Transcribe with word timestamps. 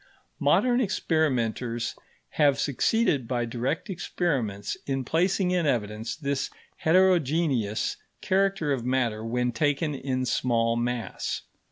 Modern 0.39 0.81
experimenters 0.81 1.93
have 2.29 2.59
succeeded 2.59 3.27
by 3.27 3.45
direct 3.45 3.87
experiments 3.87 4.75
in 4.87 5.05
placing 5.05 5.51
in 5.51 5.67
evidence 5.67 6.15
this 6.15 6.49
heterogeneous 6.77 7.97
character 8.19 8.71
of 8.73 8.83
matter 8.83 9.23
when 9.23 9.51
taken 9.51 9.93
in 9.93 10.25
small 10.25 10.75
mass. 10.75 11.43